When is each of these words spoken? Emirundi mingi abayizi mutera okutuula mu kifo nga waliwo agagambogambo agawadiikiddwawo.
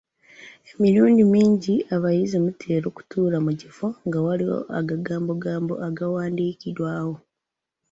Emirundi 0.75 1.21
mingi 1.33 1.75
abayizi 1.95 2.37
mutera 2.45 2.85
okutuula 2.91 3.37
mu 3.45 3.51
kifo 3.61 3.87
nga 4.07 4.19
waliwo 4.25 4.57
agagambogambo 4.77 5.73
agawadiikiddwawo. 5.87 7.15